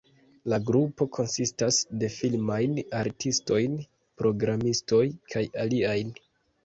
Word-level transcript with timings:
La 0.51 0.57
grupo 0.69 1.05
konsistas 1.17 1.77
de 2.03 2.09
filmajn 2.15 2.73
artistojn, 3.01 3.77
programistoj, 4.23 5.03
kaj 5.35 5.45
aliajn. 5.67 6.11